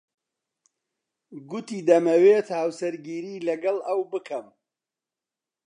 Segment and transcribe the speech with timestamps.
[1.49, 4.45] گوتی دەمەوێت هاوسەرگیری لەگەڵ ئەو بکەم.